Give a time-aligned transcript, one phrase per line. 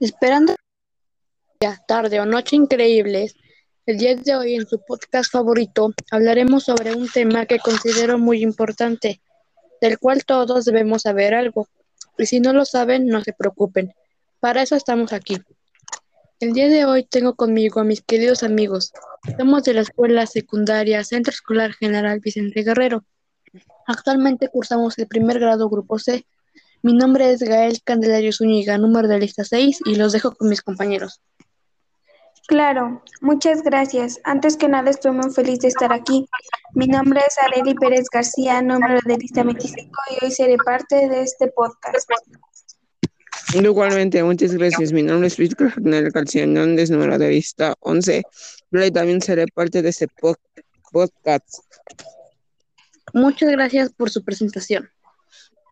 [0.00, 0.54] Esperando
[2.04, 3.34] tarde o noche increíbles,
[3.86, 8.42] el día de hoy en su podcast favorito hablaremos sobre un tema que considero muy
[8.42, 9.22] importante,
[9.80, 11.66] del cual todos debemos saber algo.
[12.18, 13.94] Y si no lo saben, no se preocupen.
[14.38, 15.38] Para eso estamos aquí.
[16.40, 18.92] El día de hoy tengo conmigo a mis queridos amigos.
[19.38, 23.02] Somos de la Escuela Secundaria Centro Escolar General Vicente Guerrero.
[23.86, 26.26] Actualmente cursamos el primer grado Grupo C.
[26.82, 30.60] Mi nombre es Gael Candelario Zúñiga, número de lista 6, y los dejo con mis
[30.60, 31.22] compañeros.
[32.46, 34.20] Claro, muchas gracias.
[34.24, 36.26] Antes que nada estoy muy feliz de estar aquí.
[36.74, 41.22] Mi nombre es Areli Pérez García, número de lista 25, y hoy seré parte de
[41.22, 42.10] este podcast.
[43.54, 44.92] Igualmente, muchas gracias.
[44.92, 48.22] Mi nombre es Víctor García García Hernández, número de lista 11.
[48.70, 51.48] Yo también seré parte de este podcast.
[53.14, 54.90] Muchas gracias por su presentación.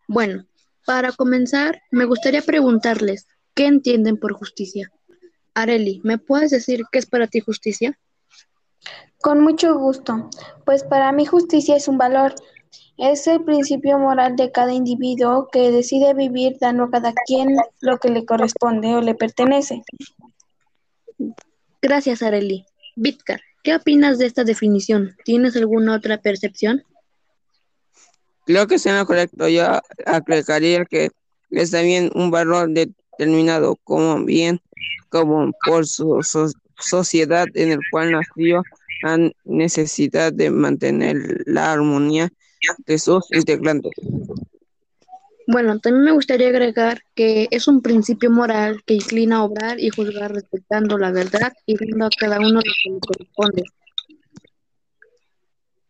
[0.07, 0.45] Bueno,
[0.85, 4.91] para comenzar, me gustaría preguntarles, ¿qué entienden por justicia?
[5.53, 7.97] Areli, ¿me puedes decir qué es para ti justicia?
[9.21, 10.29] Con mucho gusto,
[10.65, 12.35] pues para mí justicia es un valor,
[12.97, 17.97] es el principio moral de cada individuo que decide vivir dando a cada quien lo
[17.97, 19.81] que le corresponde o le pertenece.
[21.81, 22.65] Gracias, Areli.
[22.95, 25.15] Vitkar, ¿qué opinas de esta definición?
[25.23, 26.83] ¿Tienes alguna otra percepción?
[28.45, 29.47] Creo que sea correcto.
[29.47, 31.11] Yo agregaría que
[31.49, 32.69] es también un valor
[33.17, 34.59] determinado como bien
[35.09, 36.21] como por su
[36.79, 38.63] sociedad en el cual nació
[39.03, 42.31] la necesidad de mantener la armonía
[42.85, 43.91] de sus integrantes.
[45.45, 49.89] Bueno, también me gustaría agregar que es un principio moral que inclina a obrar y
[49.89, 53.63] juzgar respetando la verdad y dando a cada uno lo que le corresponde.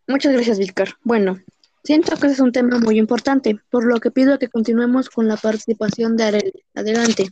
[0.07, 0.89] Muchas gracias, Víctor.
[1.03, 1.39] Bueno,
[1.83, 5.37] siento que es un tema muy importante, por lo que pido que continuemos con la
[5.37, 6.53] participación de Arel.
[6.73, 7.29] Adelante.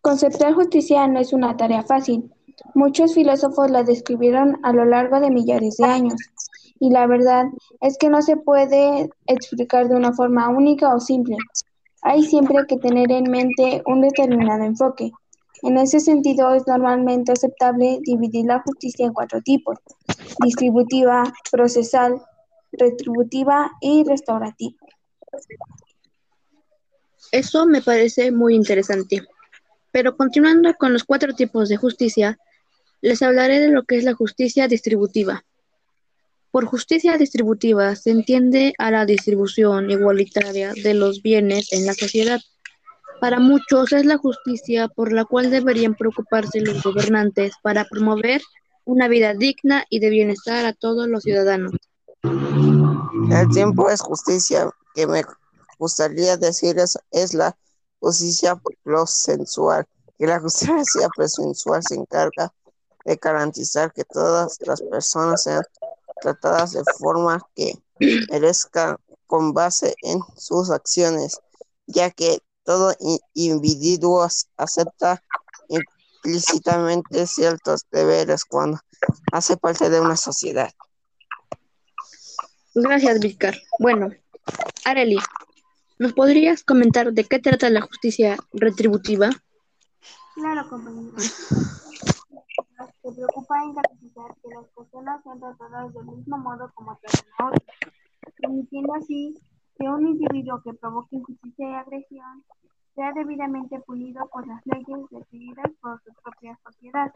[0.00, 2.32] Conceptuar justicia no es una tarea fácil.
[2.74, 6.16] Muchos filósofos la describieron a lo largo de millares de años,
[6.80, 7.46] y la verdad
[7.80, 11.36] es que no se puede explicar de una forma única o simple.
[12.02, 15.10] Hay siempre que tener en mente un determinado enfoque.
[15.62, 19.78] En ese sentido, es normalmente aceptable dividir la justicia en cuatro tipos,
[20.42, 22.22] distributiva, procesal,
[22.72, 24.78] retributiva y restaurativa.
[27.32, 29.22] Eso me parece muy interesante.
[29.90, 32.38] Pero continuando con los cuatro tipos de justicia,
[33.00, 35.44] les hablaré de lo que es la justicia distributiva.
[36.50, 42.40] Por justicia distributiva se entiende a la distribución igualitaria de los bienes en la sociedad.
[43.20, 48.40] Para muchos es la justicia por la cual deberían preocuparse los gobernantes para promover
[48.84, 51.72] una vida digna y de bienestar a todos los ciudadanos.
[52.22, 55.22] El tiempo es justicia, que me
[55.78, 57.56] gustaría decir es, es la
[58.00, 58.60] justicia
[59.06, 59.84] sensual
[60.18, 62.52] y la justicia presensual se encarga
[63.04, 65.62] de garantizar que todas las personas sean
[66.20, 67.72] tratadas de forma que
[68.30, 68.96] merezcan
[69.26, 71.38] con base en sus acciones,
[71.86, 72.94] ya que todo
[73.32, 75.24] individuo acepta
[75.68, 78.78] implícitamente ciertos deberes cuando
[79.32, 80.70] hace parte de una sociedad.
[82.74, 83.54] Gracias, Víctor.
[83.78, 84.10] Bueno,
[84.84, 85.16] Areli,
[85.98, 89.30] ¿Nos podrías comentar de qué trata la justicia retributiva?
[90.34, 91.18] Claro, compañero.
[91.18, 97.46] Se preocupa en garantizar que las personas sean tratadas del mismo modo como tratan a
[97.46, 97.62] otros,
[98.36, 99.40] permitiendo así
[99.78, 102.44] que un individuo que provoque injusticia y agresión
[102.98, 107.12] sea debidamente punido por las leyes decididas por su propia sociedad.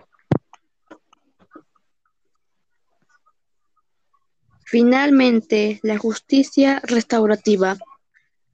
[4.64, 7.76] Finalmente, la justicia restaurativa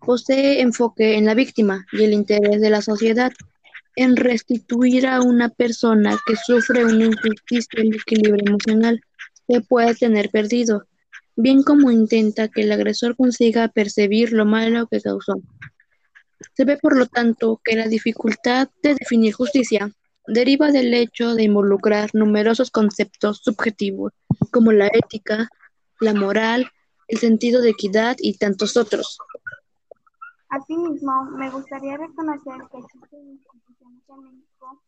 [0.00, 3.32] Posee enfoque en la víctima y el interés de la sociedad
[3.96, 9.00] en restituir a una persona que sufre una injusticia el equilibrio emocional
[9.48, 10.86] que puede tener perdido,
[11.34, 15.34] bien como intenta que el agresor consiga percibir lo malo que causó.
[16.54, 19.90] Se ve, por lo tanto, que la dificultad de definir justicia
[20.26, 24.12] deriva del hecho de involucrar numerosos conceptos subjetivos,
[24.52, 25.48] como la ética,
[26.00, 26.70] la moral,
[27.08, 29.18] el sentido de equidad y tantos otros.
[30.50, 34.82] Asimismo, me gustaría reconocer que existen instituciones en México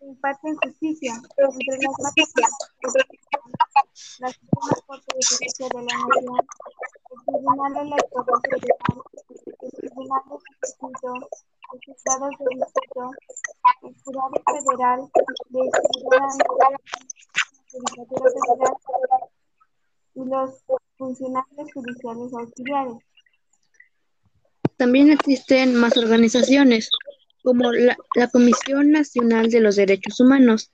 [0.00, 1.14] imparten justicia.
[1.36, 2.52] Entre las materias
[4.20, 6.36] la Suprema Corte de Justicia de la Nación,
[7.10, 9.02] el Tribunal Electoral Federal,
[9.60, 11.14] el Tribunal de Distrito,
[11.72, 13.02] los Estados de Distrito,
[13.82, 15.00] el Jurado Federal
[15.48, 16.28] de la
[17.70, 19.22] Judicatura Federal
[20.14, 20.50] y los
[20.98, 22.96] funcionarios judiciales auxiliares.
[24.76, 26.90] También existen más organizaciones,
[27.42, 27.96] como la,
[28.32, 30.70] Comisión Nacional de los Derechos Humanos,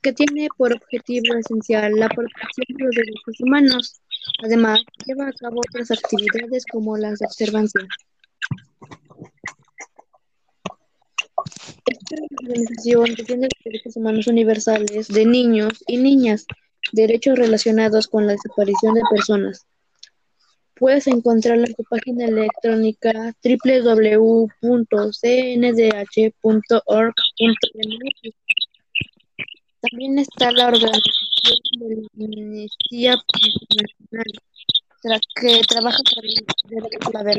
[0.00, 4.00] que tiene por objetivo esencial la protección de los derechos humanos.
[4.44, 7.80] Además, lleva a cabo otras actividades como las de observancia.
[11.86, 16.46] Esta organización defiende los derechos humanos universales de niños y niñas,
[16.92, 19.66] derechos relacionados con la desaparición de personas.
[20.74, 24.52] Puedes encontrarla en su página electrónica www.cndh.org.mx.
[29.80, 33.14] También está la organización de la Amnistía
[33.60, 36.24] Internacional, que trabaja por
[37.24, 37.34] la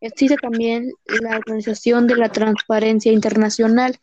[0.00, 0.90] Existe también
[1.22, 3.96] la Organización de la Transparencia Internacional,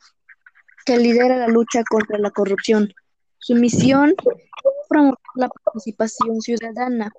[0.85, 2.93] que lidera la lucha contra la corrupción.
[3.37, 7.11] Su misión es promover la participación ciudadana,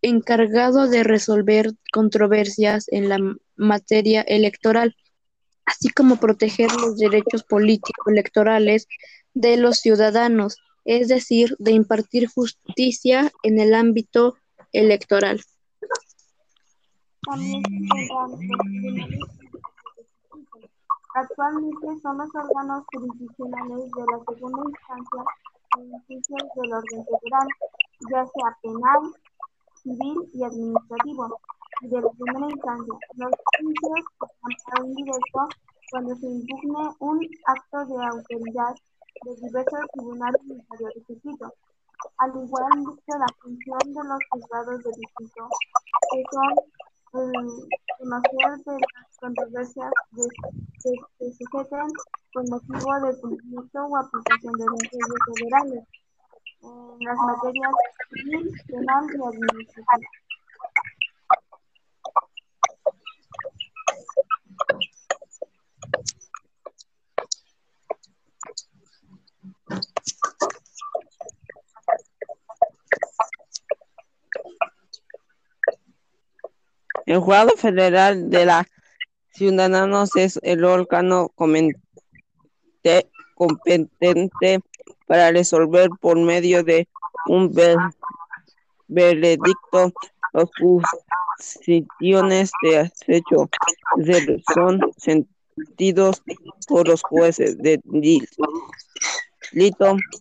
[0.03, 3.17] encargado de resolver controversias en la
[3.55, 4.95] materia electoral,
[5.65, 8.87] así como proteger los derechos políticos electorales
[9.33, 14.35] de los ciudadanos, es decir, de impartir justicia en el ámbito
[14.73, 15.41] electoral.
[21.15, 25.23] Actualmente son los órganos jurisdiccionales de la segunda instancia
[26.07, 27.47] juicios del orden federal,
[28.11, 29.13] ya sea penal,
[29.83, 31.39] civil y administrativo,
[31.81, 35.47] y de la primera instancia, los juicios de amparo indirecto
[35.91, 38.73] cuando se impugne un acto de autoridad
[39.25, 41.53] de diversos tribunales inferiores de distrito,
[42.17, 42.71] al igual
[43.05, 45.49] que la función de los juzgados de distrito,
[46.11, 46.53] que son
[47.13, 47.67] el
[47.99, 50.27] conocer de las controversias de,
[50.81, 51.87] que se sujeten
[52.33, 55.87] con motivo del cumplimiento o aplicación de las leyes federales
[56.99, 57.71] las materias
[58.09, 60.09] civil, penal y administrativa.
[77.05, 78.65] El Jurado Federal de la
[79.31, 83.09] Ciudadanos es el órgano competente
[85.07, 86.87] para resolver por medio de
[87.27, 87.51] un
[88.87, 89.91] veredicto
[90.33, 93.49] las cuestiones de hecho
[94.53, 96.23] son sentidos
[96.67, 98.37] por los jueces de distrito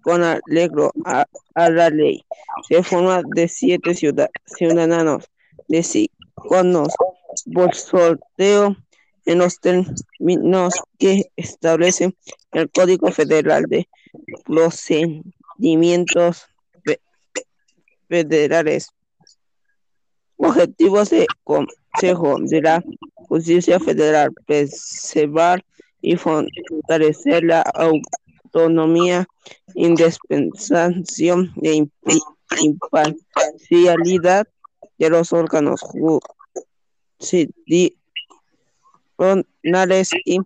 [0.03, 2.25] con arreglo a, la ley.
[2.69, 5.31] Se forma de siete ciudadanos
[5.69, 6.93] designados
[7.55, 8.77] por sorteo
[9.25, 12.15] en los términos que establece
[12.53, 13.89] el Código Federal de
[14.45, 16.47] Procedimientos
[18.09, 18.89] Federales.
[20.37, 22.83] Objetivos de Consejo de la
[23.15, 25.65] Justicia Federal, preservar
[26.01, 29.27] y fortalecer la autonomía,
[29.75, 31.87] indispensación de
[32.61, 34.49] imparcialidad
[34.99, 35.81] de los órganos
[40.25, 40.39] y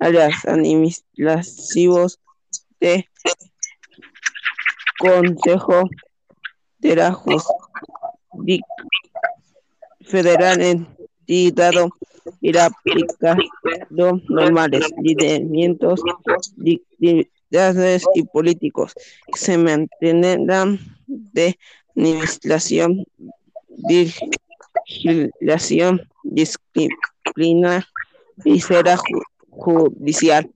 [0.00, 2.18] áreas administrativos
[2.80, 3.08] de
[4.98, 5.88] Consejo
[6.78, 7.56] de la Justicia
[10.02, 11.72] Federal entidad
[12.40, 18.94] y la aplicación normales lineamientos actividades y políticos
[19.32, 21.58] que se mantendrán de
[21.94, 23.04] administración,
[24.86, 27.86] vigilación, disciplina
[28.44, 28.96] y será
[29.50, 30.50] judicial.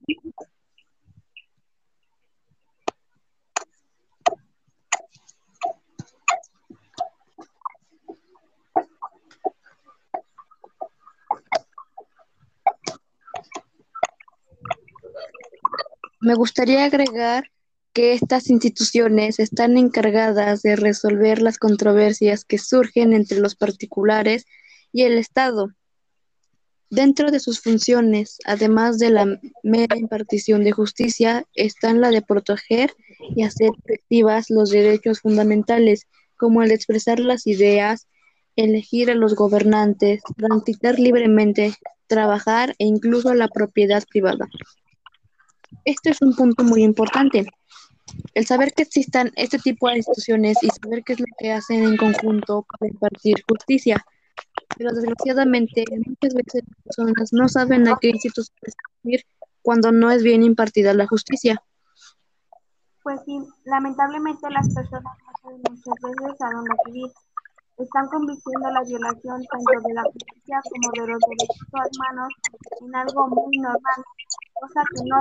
[16.21, 17.51] Me gustaría agregar
[17.93, 24.47] que estas instituciones están encargadas de resolver las controversias que surgen entre los particulares
[24.91, 25.69] y el Estado.
[26.91, 32.95] Dentro de sus funciones, además de la mera impartición de justicia, están la de proteger
[33.35, 38.07] y hacer efectivas los derechos fundamentales, como el expresar las ideas,
[38.57, 41.75] elegir a los gobernantes, transitar libremente,
[42.07, 44.47] trabajar e incluso la propiedad privada.
[45.85, 47.47] Esto es un punto muy importante.
[48.35, 51.83] El saber que existan este tipo de instituciones y saber qué es lo que hacen
[51.83, 54.05] en conjunto para impartir justicia.
[54.77, 59.25] Pero desgraciadamente muchas veces las personas no saben a qué instituciones ir
[59.63, 61.63] cuando no es bien impartida la justicia.
[63.03, 67.11] Pues sí, lamentablemente las personas no saben muchas veces a dónde vivir.
[67.77, 72.29] Están convirtiendo la violación tanto de la justicia como de los derechos humanos
[72.81, 74.05] en algo muy normal
[74.55, 75.17] cosa que no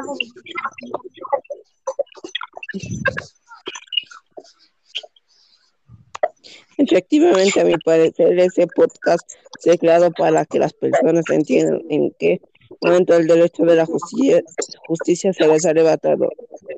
[6.78, 12.12] Efectivamente, a mi parecer, ese podcast se ha creado para que las personas entiendan en
[12.20, 12.42] qué
[12.82, 14.42] momento el derecho de la justicia,
[14.88, 16.30] justicia se les ha arrebatado.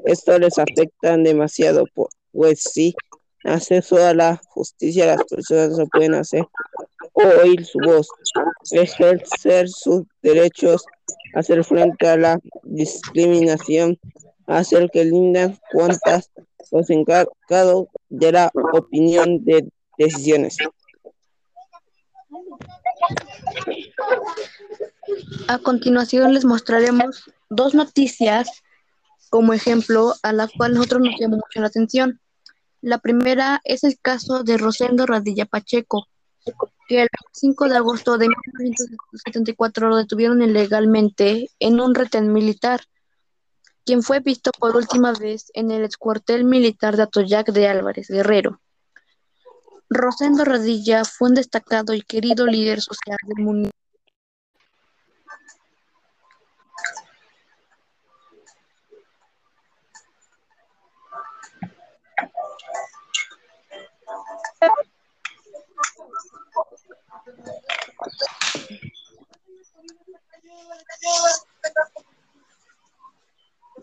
[0.05, 1.85] Esto les afecta demasiado,
[2.31, 2.93] pues sí,
[3.43, 6.45] acceso a la justicia las personas no pueden hacer
[7.13, 8.09] oír su voz,
[8.71, 10.85] ejercer sus derechos
[11.35, 13.99] hacer frente a la discriminación,
[14.47, 16.31] hacer que lindan cuantas
[16.71, 20.57] los encargados de la opinión de decisiones.
[25.47, 28.63] A continuación les mostraremos dos noticias
[29.29, 32.19] como ejemplo a las cuales nosotros nos llamó mucho la atención.
[32.81, 36.07] La primera es el caso de Rosendo Radilla Pacheco,
[36.87, 42.81] que el 5 de agosto de 1974 lo detuvieron ilegalmente en un retén militar,
[43.83, 48.61] quien fue visto por última vez en el excuartel militar de Atoyac de Álvarez, Guerrero.
[49.89, 53.71] Rosendo Radilla fue un destacado y querido líder social del municipio.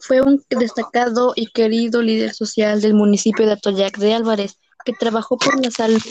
[0.01, 5.37] Fue un destacado y querido líder social del municipio de Atoyac de Álvarez, que trabajó
[5.37, 6.03] por la salud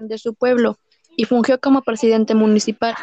[0.00, 0.78] de su pueblo
[1.16, 2.94] y fungió como presidente municipal.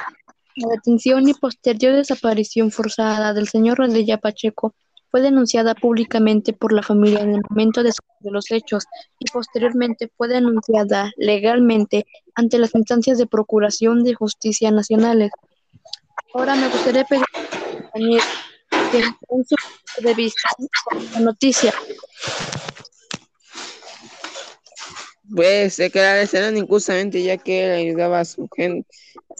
[0.56, 4.74] La detención y posterior desaparición forzada del señor Rodríguez Pacheco
[5.10, 7.92] fue denunciada públicamente por la familia en el momento de
[8.24, 8.86] los hechos
[9.20, 12.06] y posteriormente fue denunciada legalmente
[12.36, 15.32] ante las instancias de Procuración de Justicia Nacionales.
[16.34, 17.24] Ahora me gustaría pedir
[17.94, 19.56] a que en su punto
[20.02, 20.50] de vista
[21.14, 21.74] la noticia.
[25.36, 28.88] Pues se quedaron injustamente ya que ayudaba a su gente,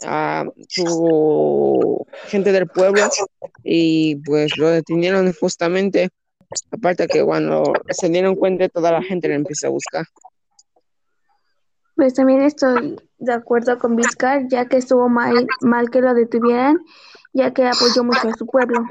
[0.04, 3.08] a su gente del pueblo
[3.64, 6.10] y pues lo detenieron justamente.
[6.70, 10.06] Aparte que cuando se dieron cuenta toda la gente le empezó a buscar.
[11.94, 16.78] Pues también estoy de acuerdo con Vizcar, ya que estuvo mal, mal que lo detuvieran,
[17.32, 18.84] ya que apoyó mucho a su pueblo.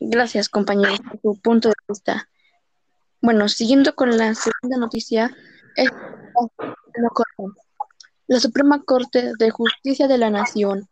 [0.00, 2.28] Gracias, compañero, por tu punto de vista.
[3.20, 5.36] Bueno, siguiendo con la segunda noticia,
[5.76, 5.90] es
[8.28, 10.88] la Suprema Corte de Justicia de la Nación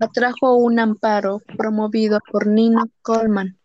[0.00, 3.58] atrajo un amparo promovido por Nino Coleman.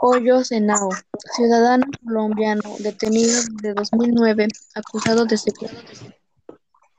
[0.00, 0.88] Hoyos Henao,
[1.36, 6.10] ciudadano colombiano detenido desde 2009 acusado de secuestro,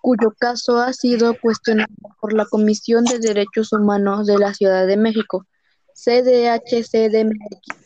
[0.01, 4.97] cuyo caso ha sido cuestionado por la Comisión de Derechos Humanos de la Ciudad de
[4.97, 5.45] México,
[5.93, 7.84] CDHCDMX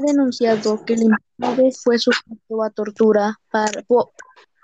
[0.00, 3.84] denunciado que el imputado fue sujeto a tortura para,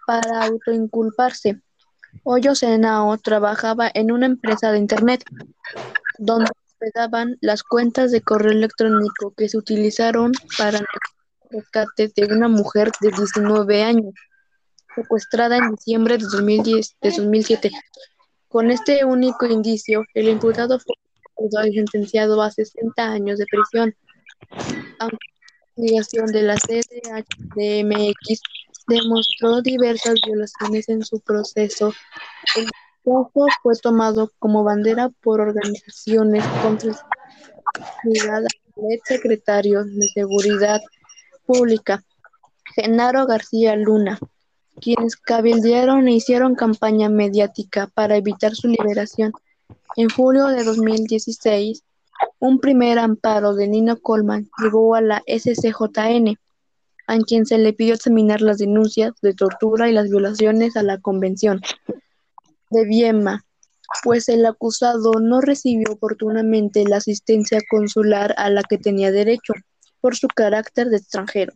[0.06, 1.60] para autoinculparse.
[2.24, 5.24] Hoyos Henao trabajaba en una empresa de Internet
[6.18, 10.86] donde hospedaban las cuentas de correo electrónico que se utilizaron para el
[11.50, 14.14] rescate de una mujer de 19 años,
[14.94, 17.70] secuestrada en diciembre de, 2010, de 2007.
[18.48, 20.94] Con este único indicio, el imputado fue
[21.72, 23.94] sentenciado a 60 años de prisión,
[24.98, 25.10] la
[25.76, 28.40] investigación de la CDHDMX
[28.88, 31.92] demostró diversas violaciones en su proceso.
[32.56, 32.66] El
[33.04, 33.30] caso
[33.62, 36.92] fue tomado como bandera por organizaciones contra
[38.04, 40.80] el secretario de Seguridad
[41.44, 42.04] Pública,
[42.74, 44.18] Genaro García Luna,
[44.80, 49.32] quienes cabildearon e hicieron campaña mediática para evitar su liberación.
[49.96, 51.82] En julio de 2016,
[52.38, 56.38] un primer amparo de Nino Coleman llegó a la SCJN,
[57.06, 60.98] a quien se le pidió examinar las denuncias de tortura y las violaciones a la
[60.98, 61.60] Convención
[62.70, 63.44] de Viena,
[64.02, 69.54] pues el acusado no recibió oportunamente la asistencia consular a la que tenía derecho
[70.00, 71.52] por su carácter de extranjero.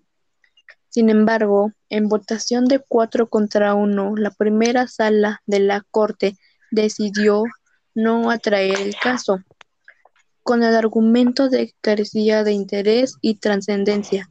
[0.89, 6.37] Sin embargo, en votación de cuatro contra uno, la primera sala de la Corte
[6.71, 7.45] decidió
[7.95, 9.39] no atraer el caso,
[10.51, 14.29] con el argumento de carecía de interés y trascendencia.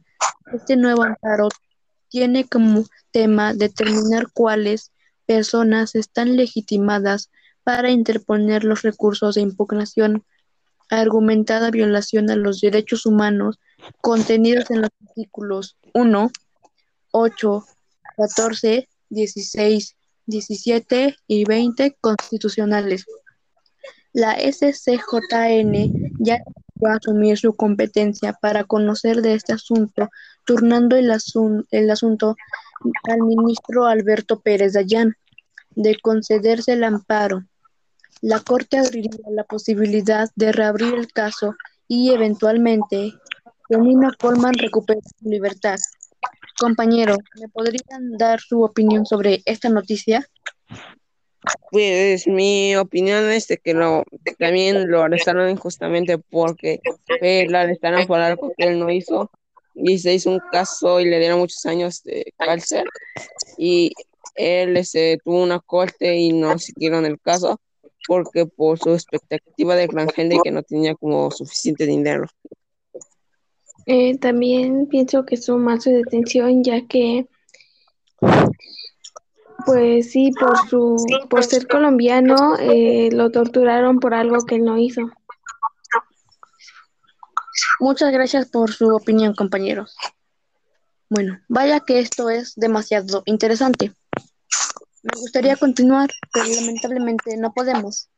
[0.52, 1.48] Este nuevo amparo
[2.10, 4.92] tiene como tema determinar cuáles
[5.24, 7.30] personas están legitimadas
[7.64, 10.22] para interponer los recursos de impugnación
[10.90, 13.58] argumentada violación a los derechos humanos
[14.02, 16.30] contenidos en los artículos 1,
[17.12, 17.64] 8,
[18.18, 19.96] 14, 16,
[20.26, 23.06] 17 y 20 constitucionales.
[24.12, 26.38] La SCJN ya
[26.84, 30.08] va a asumir su competencia para conocer de este asunto,
[30.44, 31.12] turnando el,
[31.70, 32.36] el asunto
[33.04, 35.14] al ministro Alberto Pérez Dayán
[35.76, 37.44] de concederse el amparo.
[38.20, 41.54] La Corte abriría la posibilidad de reabrir el caso
[41.88, 43.14] y eventualmente
[43.68, 45.78] que Nina Coleman recupere su libertad.
[46.58, 50.26] Compañero, ¿me podrían dar su opinión sobre esta noticia?
[51.70, 54.04] Pues mi opinión es que lo,
[54.38, 56.80] también lo arrestaron injustamente porque
[57.20, 59.30] eh, lo arrestaron por algo que él no hizo
[59.74, 62.84] y se hizo un caso y le dieron muchos años de cárcel
[63.56, 63.92] y
[64.34, 67.60] él este, tuvo una corte y no siguieron el caso
[68.06, 72.26] porque por su expectativa de gran gente que no tenía como suficiente dinero.
[73.86, 77.26] Eh, también pienso que es mal su detención, ya que,
[79.64, 80.96] pues sí, por su,
[81.28, 85.02] por ser colombiano, eh, lo torturaron por algo que él no hizo.
[87.78, 89.96] Muchas gracias por su opinión, compañeros.
[91.08, 93.92] Bueno, vaya que esto es demasiado interesante.
[95.02, 98.10] Me gustaría continuar, pero lamentablemente no podemos.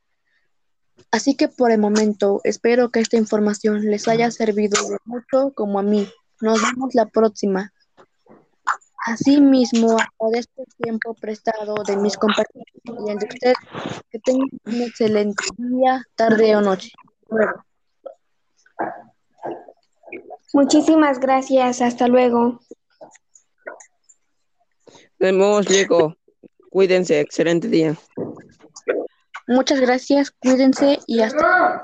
[1.11, 5.83] Así que por el momento espero que esta información les haya servido mucho como a
[5.83, 6.09] mí.
[6.40, 7.72] Nos vemos la próxima.
[9.05, 13.57] Asimismo, agradezco el tiempo prestado de mis compañeros y el de ustedes.
[14.11, 16.91] Que tengan un excelente día, tarde o noche.
[20.53, 21.83] Muchísimas gracias.
[21.83, 22.61] Hasta luego.
[24.87, 26.15] Nos vemos luego.
[26.71, 27.21] Cuídense.
[27.21, 27.97] Excelente día.
[29.49, 30.31] Muchas gracias.
[30.31, 31.83] Cuídense y hasta